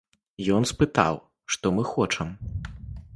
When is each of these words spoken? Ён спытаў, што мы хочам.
Ён 0.59 0.63
спытаў, 0.71 1.19
што 1.57 1.65
мы 1.75 1.83
хочам. 1.93 2.27